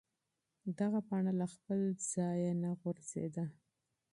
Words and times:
دغه 0.79 0.99
پاڼه 1.07 1.31
له 1.39 1.47
خپل 1.53 1.79
ځایه 2.13 2.51
نه 2.63 2.71
غورځېده. 2.79 3.45